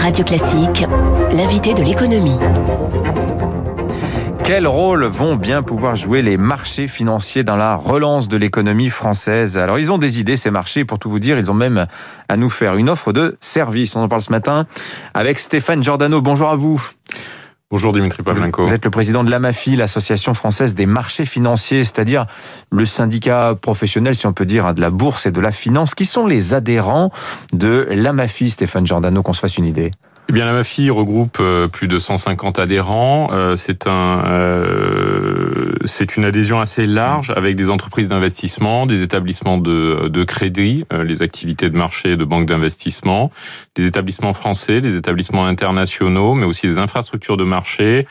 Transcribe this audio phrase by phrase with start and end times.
[0.00, 0.84] Radio Classique,
[1.32, 2.38] l'invité de l'économie.
[4.44, 9.58] Quel rôle vont bien pouvoir jouer les marchés financiers dans la relance de l'économie française?
[9.58, 11.86] Alors ils ont des idées, ces marchés, pour tout vous dire, ils ont même
[12.28, 13.96] à nous faire une offre de service.
[13.96, 14.66] On en parle ce matin
[15.14, 16.22] avec Stéphane Giordano.
[16.22, 16.80] Bonjour à vous.
[17.70, 18.66] Bonjour Dimitri Pavlenko.
[18.66, 22.24] Vous êtes le président de l'AMAFI, l'Association française des marchés financiers, c'est-à-dire
[22.70, 25.94] le syndicat professionnel, si on peut dire, hein, de la bourse et de la finance.
[25.94, 27.12] Qui sont les adhérents
[27.52, 29.90] de l'AMAFI, Stéphane Giordano, qu'on se fasse une idée?
[30.30, 33.28] Eh bien, la MAFI regroupe euh, plus de 150 adhérents.
[33.32, 35.37] Euh, c'est un, euh,
[35.88, 41.22] c'est une adhésion assez large avec des entreprises d'investissement, des établissements de, de crédit, les
[41.22, 43.32] activités de marché de banque d'investissement,
[43.74, 48.06] des établissements français, des établissements internationaux, mais aussi des infrastructures de marché,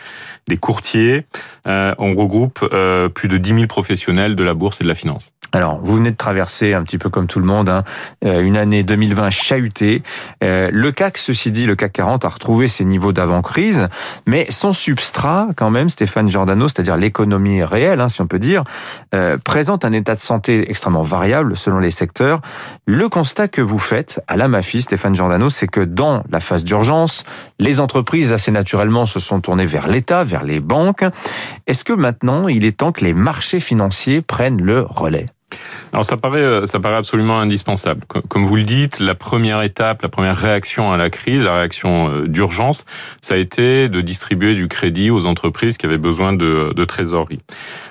[0.48, 1.26] des courtiers.
[1.66, 2.68] on regroupe
[3.14, 5.34] plus de 10 000 professionnels de la bourse et de la finance.
[5.54, 7.84] Alors, vous venez de traverser un petit peu comme tout le monde hein,
[8.22, 10.04] une année 2020 chahutée.
[10.42, 13.88] le CAC, ceci dit, le CAC 40 a retrouvé ses niveaux d'avant-crise,
[14.26, 18.64] mais son substrat, quand même, Stéphane Giordano, c'est-à-dire l'économie réelle, hein, si on peut dire,
[19.16, 22.42] euh, présente un état de santé extrêmement variable selon les secteurs.
[22.86, 26.64] Le constat que vous faites à la MAFI, Stéphane Giordano, c'est que dans la phase
[26.64, 27.24] d'urgence,
[27.60, 31.06] les entreprises assez naturellement se sont tournées vers l'État, vers les banques.
[31.68, 35.28] Est-ce que maintenant, il est temps que les marchés financiers prennent le relais?
[35.94, 38.02] Alors ça paraît, euh, ça paraît absolument indispensable.
[38.06, 42.10] Comme vous le dites, la première étape, la première réaction à la crise, la réaction
[42.10, 42.86] euh, d'urgence,
[43.22, 47.40] ça a été de distribuer du crédit aux entreprises qui avaient besoin de, de trésorerie.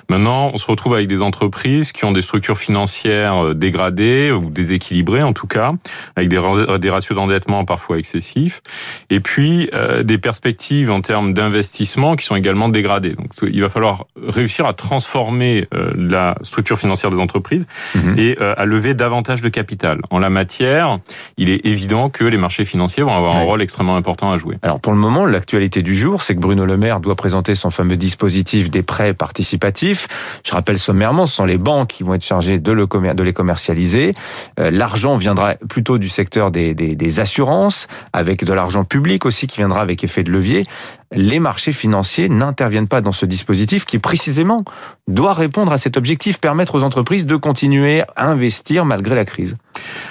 [0.09, 4.51] Maintenant, on se retrouve avec des entreprises qui ont des structures financières euh, dégradées ou
[4.51, 5.71] déséquilibrées en tout cas,
[6.15, 6.39] avec des,
[6.79, 8.61] des ratios d'endettement parfois excessifs,
[9.09, 9.69] et puis
[10.03, 13.13] des perspectives en termes d'investissement qui sont également dégradées.
[13.13, 17.46] Donc il va falloir réussir à transformer la structure financière des entreprises
[17.95, 18.15] Mhm.
[18.17, 19.99] et euh, à lever davantage de capital.
[20.09, 20.99] En la matière,
[21.37, 24.57] il est évident que les marchés financiers vont avoir un rôle extrêmement important à jouer.
[24.61, 27.71] Alors pour le moment, l'actualité du jour, c'est que Bruno Le Maire doit présenter son
[27.71, 30.07] fameux dispositif des prêts participatifs.
[30.45, 33.33] Je rappelle sommairement, ce sont les banques qui vont être chargées de, le de les
[33.33, 34.13] commercialiser.
[34.59, 39.47] Euh, l'argent viendra plutôt du secteur des, des, des assurances, avec de l'argent public aussi
[39.47, 40.63] qui viendra avec effet de levier
[41.11, 44.63] les marchés financiers n'interviennent pas dans ce dispositif qui précisément
[45.07, 49.55] doit répondre à cet objectif, permettre aux entreprises de continuer à investir malgré la crise.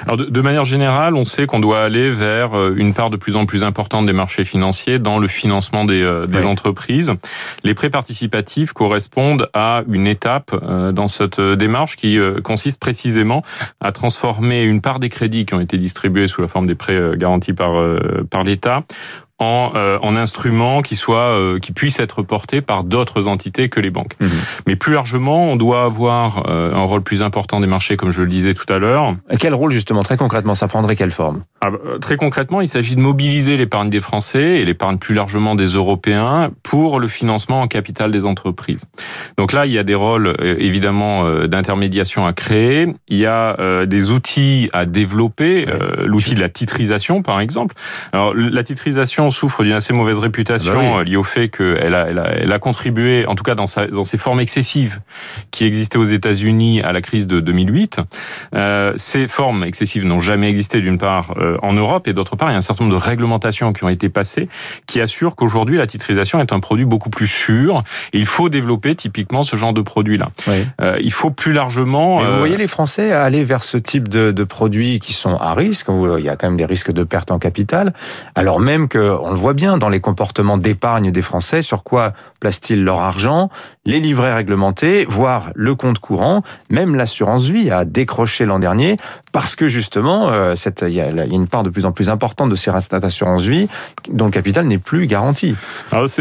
[0.05, 3.37] Alors de, manière générale, on sait qu'on doit aller vers euh, une part de plus
[3.37, 7.13] en plus importante des marchés financiers dans le financement des, euh, des entreprises.
[7.65, 13.43] Les prêts participatifs correspondent à une étape euh, dans cette démarche qui consiste précisément
[13.81, 17.17] à transformer une part des crédits qui ont été distribués sous la forme des prêts
[17.17, 17.73] garantis par,
[18.31, 18.85] par l'État
[19.39, 23.81] en, euh, en instruments qui soient euh, qui puissent être portés par d'autres entités que
[23.81, 24.15] les banques.
[24.21, 24.31] Mhm.
[24.67, 28.23] Mais plus largement, on doit avoir euh, un rôle plus important des marchés, comme je
[28.23, 29.15] le disais tout à l'heure.
[29.39, 31.41] Quel rôle justement très concrètement Ça prendrait quelle forme?
[31.61, 35.55] Ah bah, Très concrètement, il s'agit de mobiliser l'épargne des Français et l'épargne plus largement
[35.55, 38.85] des Européens pour le financement en capital des entreprises.
[39.37, 42.95] Donc là, il y a des rôles évidemment d'intermédiation à créer.
[43.09, 45.67] Il y a des outils à développer.
[46.05, 47.75] L'outil de la titrisation, par exemple.
[48.13, 51.95] Alors la titrisation souffre d'une assez mauvaise réputation ah bah euh, liée au fait qu'elle
[51.95, 55.01] a, elle a, elle a, contribué, en tout cas dans, sa, dans ses formes excessives
[55.51, 58.01] qui existaient aux États-Unis à la crise de 2008.
[58.55, 62.49] Euh, ces formes excessives n'ont jamais existé d'une part euh, en Europe et d'autre part
[62.49, 64.49] il y a un certain nombre de réglementations qui ont été passées
[64.87, 67.83] qui assurent qu'aujourd'hui la titrisation est un produit beaucoup plus sûr.
[68.13, 70.29] Et il faut développer typiquement ce genre de produit-là.
[70.81, 72.21] Euh, il faut plus largement...
[72.21, 75.89] vous voyez les Français aller vers ce type de, de produits qui sont à risque,
[76.19, 77.93] il y a quand même des risques de perte en capital,
[78.35, 82.13] alors même que on le voit bien dans les comportements d'épargne des Français, sur quoi
[82.41, 83.49] placent-ils leur argent
[83.85, 88.97] Les livrets réglementés, voire le compte courant, même l'assurance vie a décroché l'an dernier
[89.37, 92.55] parce que justement, euh, il y, a une part de plus en plus importante de
[92.55, 93.69] ces restats d'assurance vie
[94.11, 95.55] dont le capital n'est plus garanti.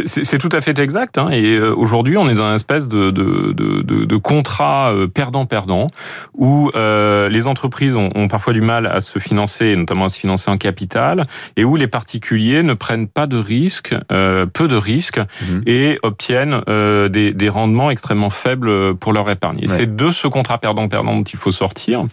[0.05, 1.17] C'est tout à fait exact.
[1.17, 5.07] Hein, et euh, aujourd'hui, on est dans une espèce de, de, de, de contrat euh,
[5.07, 5.87] perdant-perdant
[6.33, 10.51] où les entreprises ont, ont, parfois du mal à se financer, notamment à se financer
[10.51, 11.23] en capital,
[11.55, 15.63] et où les particuliers ne prennent pas de risques, euh, peu de risques, mhm.
[15.65, 19.59] et obtiennent euh, des, des, rendements extrêmement faibles pour leur épargne.
[19.61, 22.05] Et c'est de ce contrat perdant-perdant dont il faut sortir,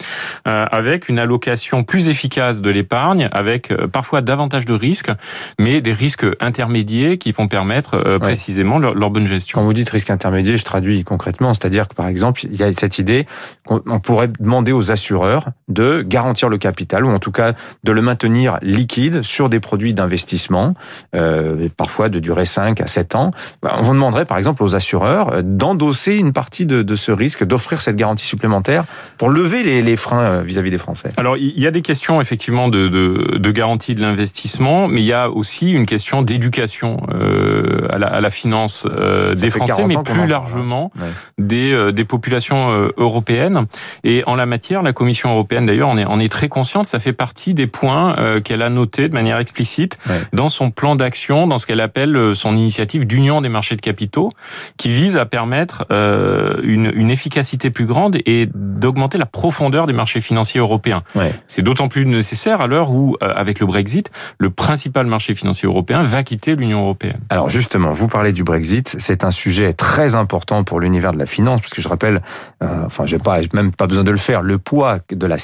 [0.47, 5.11] euh, avec une allocation plus efficace de l'épargne, avec euh, parfois davantage de risques,
[5.59, 9.59] mais des risques intermédiaires qui vont permettre euh, précisément leur, leur, bonne gestion.
[9.59, 12.73] Quand vous dites risque intermédiaire, je traduis concrètement, c'est-à-dire que par exemple, il y a
[12.73, 13.27] cette idée
[13.67, 17.53] qu'on pourrait demander aux assureurs de garantir le capital, ou en tout cas
[17.85, 20.75] de le maintenir liquide sur des produits d'investissement
[21.15, 23.33] euh, parfois de durer 5 à 7 ans.
[23.63, 27.45] Bah, on vous demanderait par exemple aux assureurs euh, d'endosser une partie de, ce risque,
[27.45, 28.85] d'offrir cette garantie supplémentaire
[29.19, 32.69] pour lever les, freins euh, vis-à-vis des Français Alors, il y a des questions effectivement
[32.69, 37.87] de, de, de garantie de l'investissement, mais il y a aussi une question d'éducation euh,
[37.91, 41.09] à, la, à, la, finance euh, des Français, mais plus largement ouais.
[41.39, 43.67] des, des populations européennes.
[44.05, 47.53] Et en la matière, la Commission européenne, d'ailleurs, on est, très consciente, ça fait partie
[47.53, 50.21] des points euh, qu'elle a notés de manière explicite ouais.
[50.33, 54.31] dans son plan d'action, dans ce qu'elle appelle son initiative d'union des marchés de capitaux,
[54.77, 60.21] qui vise à permettre une, une efficacité plus grande et d'augmenter la profondeur des marchés
[60.21, 61.03] financiers européens.
[61.15, 61.35] Ouais.
[61.47, 65.67] C'est d'autant plus nécessaire à l'heure où, euh, avec le Brexit, le principal marché financier
[65.67, 67.21] européen va quitter l'Union européenne.
[67.31, 71.27] Alors justement, vous parlez du Brexit, c'est un sujet très important pour l'univers de la
[71.27, 72.23] finance, puisque je rappelle,
[72.63, 75.39] euh, enfin, j'ai pas même pas besoin de le faire, le poids de la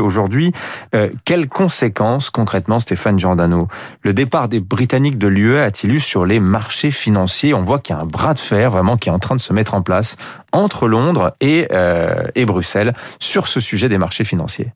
[0.00, 0.52] Aujourd'hui.
[0.94, 3.68] Euh, quelles conséquences concrètement, Stéphane Giordano?
[4.02, 7.54] Le départ des Britanniques de l'UE a-t-il eu sur les marchés financiers?
[7.54, 9.40] On voit qu'il y a un bras de fer vraiment qui est en train de
[9.40, 10.16] se mettre en place
[10.52, 14.72] entre Londres et, euh, et Bruxelles sur ce sujet des marchés financiers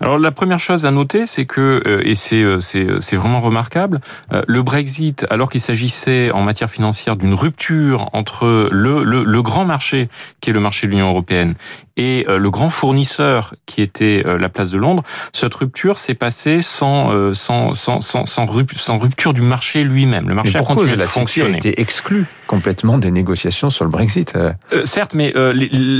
[0.00, 4.00] Alors la première chose à noter, c'est que, euh, et c'est c'est vraiment remarquable,
[4.30, 9.64] le Brexit, alors qu'il s'agissait en matière financière d'une rupture entre le, le, le grand
[9.64, 10.08] marché,
[10.40, 11.54] qui est le marché de l'Union européenne,
[11.96, 15.02] et le grand fournisseur qui était la place de Londres,
[15.32, 20.28] cette rupture s'est passée sans, sans, sans, sans, sans rupture du marché lui-même.
[20.28, 21.54] Le marché a continué de fonctionner.
[21.54, 24.34] a été exclu complètement des négociations sur le Brexit.
[24.36, 24.52] Euh,
[24.84, 25.54] certes, mais euh,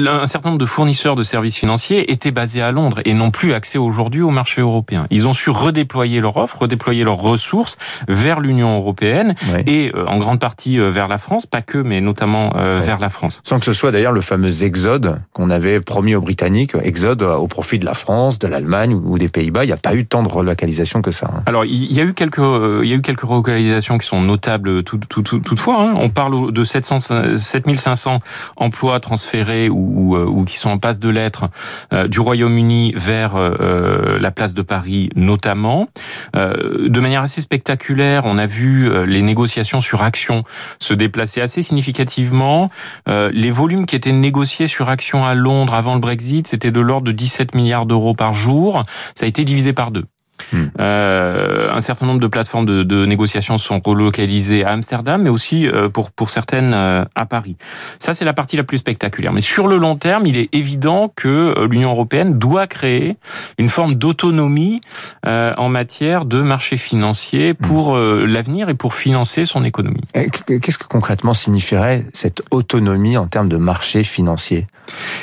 [0.07, 3.55] un certain nombre de fournisseurs de services financiers étaient basés à Londres et n'ont plus
[3.55, 5.07] accès aujourd'hui au marché européen.
[5.09, 9.35] Ils ont su redéployer leur offre, redéployer leurs ressources vers l'Union européenne
[9.67, 13.41] et euh, en grande partie vers la France, pas que, mais notamment vers la France.
[13.45, 17.47] Sans que ce soit d'ailleurs le fameux exode qu'on avait promis aux Britanniques, exode au
[17.47, 19.65] profit de la France, de l'Allemagne ou des Pays-Bas.
[19.65, 21.31] Il n'y a pas eu tant de relocalisation que ça.
[21.35, 21.43] Hein.
[21.47, 22.39] Alors, il y a eu quelques,
[22.83, 25.83] il y a eu quelques relocalisations qui sont notables tout, tout, tout, toutefois.
[25.83, 25.95] Hein.
[25.97, 28.21] On parle de 700, 7500
[28.57, 31.47] emplois transférés ou, ou, ou, qui sont en passe de lettres
[31.93, 35.89] euh, du Royaume-Uni vers euh, la place de Paris notamment.
[36.37, 40.43] Euh, de manière assez spectaculaire, on a vu les négociations sur actions
[40.79, 42.71] se déplacer assez significativement.
[43.07, 47.07] les volumes qui étaient négociés sur actions à Londres avant le Brexit, c'était de l'ordre
[47.07, 48.83] de 17 milliards d'euros par jour.
[49.15, 50.05] Ça a été divisé par deux.
[50.53, 50.67] Hmm.
[50.81, 55.67] Euh, un certain nombre de plateformes de, de, négociation sont relocalisées à Amsterdam, mais aussi
[55.67, 57.57] euh, pour pour certaines euh, à Paris.
[57.99, 59.33] Ça, c'est la partie la plus spectaculaire.
[59.33, 63.17] Mais sur le long terme, il est évident que l'Union européenne doit créer
[63.59, 64.81] une forme d'autonomie
[65.25, 68.25] en matière de marché financier pour hmm.
[68.25, 70.03] l'avenir et pour financer son économie.
[70.13, 74.67] Qu'est-ce que concrètement signifierait cette autonomie en termes de marché financier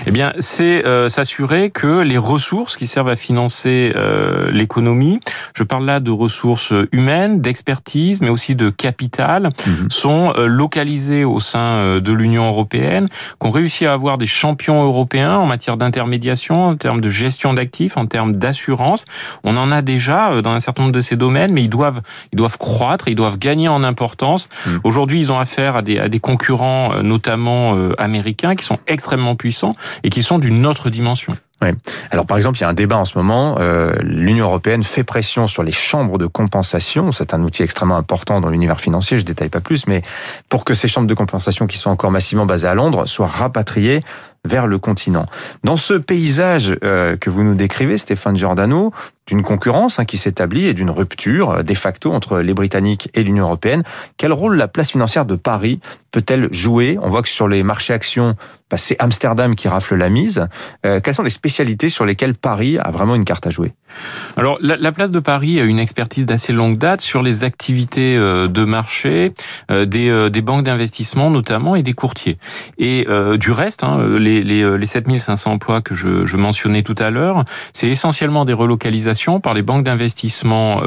[0.05, 3.93] Eh bien, c'est s'assurer que les ressources qui servent à financer
[4.51, 5.08] l'économie
[5.55, 9.71] je parle là de ressources humaines, d'expertise, mais aussi de capital, mmh.
[9.89, 13.07] sont localisées au sein de l'Union européenne,
[13.39, 17.97] qu'on réussit à avoir des champions européens en matière d'intermédiation, en termes de gestion d'actifs,
[17.97, 19.05] en termes d'assurance.
[19.43, 22.01] On en a déjà dans un certain nombre de ces domaines, mais ils doivent,
[22.31, 24.49] ils doivent croître, ils doivent gagner en importance.
[24.65, 24.69] Mmh.
[24.83, 29.75] Aujourd'hui, ils ont affaire à des, à des concurrents, notamment américains, qui sont extrêmement puissants
[30.03, 31.35] et qui sont d'une autre dimension.
[31.61, 31.69] Oui.
[32.11, 33.57] Alors par exemple, il y a un débat en ce moment.
[33.59, 37.11] Euh, L'Union européenne fait pression sur les chambres de compensation.
[37.11, 39.19] C'est un outil extrêmement important dans l'univers financier.
[39.19, 40.01] Je détaille pas plus, mais
[40.47, 43.99] pour que ces chambres de compensation, qui sont encore massivement basées à Londres, soient rapatriées
[44.45, 45.25] vers le continent.
[45.65, 48.93] Dans ce paysage euh, que vous nous décrivez, Stéphane Giordano,
[49.27, 53.45] d'une concurrence hein, qui s'établit et d'une rupture de facto entre les Britanniques et l'Union
[53.45, 53.83] européenne,
[54.15, 56.97] quel rôle la place financière de Paris peut-elle jouer?
[57.01, 58.31] On voit que sur les marchés actions,
[58.69, 60.45] bah, c'est Amsterdam qui rafle la mise.
[60.85, 63.73] Euh, quelles sont les spécialités sur lesquelles Paris a vraiment une carte à jouer?
[64.37, 68.15] Alors, la, la, place de Paris a une expertise d'assez longue date sur les activités
[68.15, 69.33] euh, de marché,
[69.71, 72.37] euh, des, des, banques d'investissement notamment et des courtiers.
[72.77, 73.07] Et
[73.39, 77.43] du reste, hein, les, les, les 7500 emplois que je, je mentionnais tout à l'heure,
[77.73, 80.81] c'est essentiellement des relocalisations par les banques d'investissement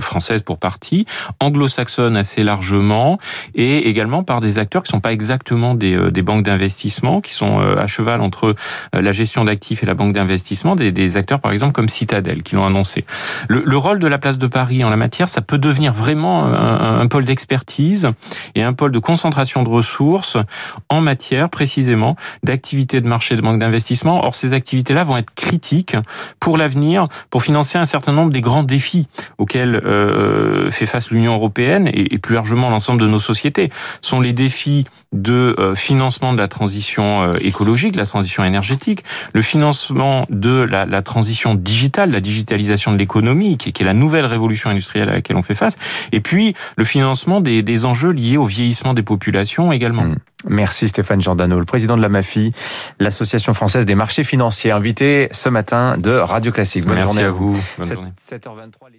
[0.00, 1.06] françaises pour partie,
[1.40, 3.18] anglo-saxonnes assez largement,
[3.54, 7.32] et également par des acteurs qui ne sont pas exactement des, des banques d'investissement, qui
[7.32, 8.54] sont à cheval entre
[8.92, 12.66] la gestion d'actifs et la banque d'investissement, des, acteurs par exemple comme Citadel qui l'ont
[12.66, 13.04] annoncé.
[13.48, 16.44] Le, le, rôle de la place de Paris en la matière, ça peut devenir vraiment
[16.44, 18.10] un, un pôle d'expertise
[18.54, 20.36] et un pôle de concentration de ressources
[20.88, 24.24] en matière précisément d'activités de marché de banque d'investissement.
[24.24, 25.96] Or, ces activités-là vont être critiques
[26.40, 31.34] pour l'avenir, pour financer un certain nombre des grands défis auxquels euh, fait face l'Union
[31.34, 33.68] européenne et, plus largement l'ensemble de nos sociétés.
[34.00, 39.04] Ce sont les défis de euh, financement de la transition euh, écologique, la transition énergétique,
[39.32, 44.26] le financement de la, la transition digitale, la digitalisation de l'économie, qui, est la nouvelle
[44.26, 45.76] révolution industrielle à laquelle on fait face,
[46.12, 50.04] et puis le financement des, des enjeux liés au vieillissement des populations également.
[50.04, 50.16] Mmh.
[50.48, 52.52] Merci Stéphane Giordano, le président de la MAFI,
[53.00, 56.84] l'Association française des marchés financiers, invité ce matin de Radio Classique.
[56.84, 57.60] Bonne journée à vous.
[57.78, 58.10] Bonne journée.
[58.30, 58.98] 7h23.